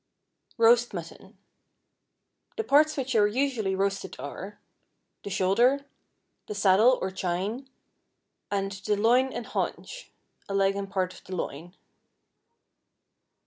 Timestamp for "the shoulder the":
5.21-6.55